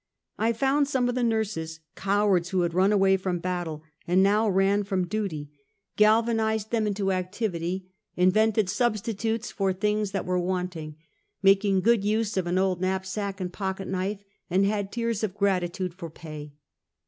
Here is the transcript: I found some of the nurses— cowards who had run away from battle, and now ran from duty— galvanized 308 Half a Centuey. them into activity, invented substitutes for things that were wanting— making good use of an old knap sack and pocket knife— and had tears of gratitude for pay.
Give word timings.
I 0.39 0.51
found 0.51 0.87
some 0.87 1.07
of 1.07 1.13
the 1.13 1.21
nurses— 1.21 1.79
cowards 1.95 2.49
who 2.49 2.61
had 2.61 2.73
run 2.73 2.91
away 2.91 3.17
from 3.17 3.37
battle, 3.37 3.83
and 4.07 4.23
now 4.23 4.49
ran 4.49 4.83
from 4.83 5.05
duty— 5.05 5.51
galvanized 5.95 6.71
308 6.71 6.71
Half 6.71 6.71
a 6.71 6.71
Centuey. 6.71 6.71
them 6.81 6.87
into 6.87 7.11
activity, 7.11 7.91
invented 8.17 8.67
substitutes 8.67 9.51
for 9.51 9.71
things 9.73 10.09
that 10.09 10.25
were 10.25 10.39
wanting— 10.39 10.95
making 11.43 11.81
good 11.81 12.03
use 12.03 12.35
of 12.35 12.47
an 12.47 12.57
old 12.57 12.81
knap 12.81 13.05
sack 13.05 13.39
and 13.39 13.53
pocket 13.53 13.87
knife— 13.87 14.23
and 14.49 14.65
had 14.65 14.91
tears 14.91 15.23
of 15.23 15.35
gratitude 15.37 15.93
for 15.93 16.09
pay. 16.09 16.53